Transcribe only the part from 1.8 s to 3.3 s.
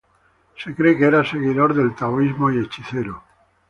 Taoísmo y hechicero.